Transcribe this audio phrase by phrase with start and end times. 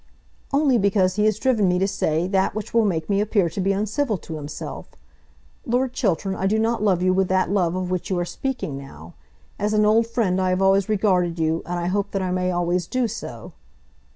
[0.51, 3.61] "Only because he has driven me to say that which will make me appear to
[3.61, 4.87] be uncivil to himself.
[5.63, 8.75] Lord Chiltern, I do not love you with that love of which you are speaking
[8.75, 9.13] now.
[9.59, 12.49] As an old friend I have always regarded you, and I hope that I may
[12.49, 13.53] always do so."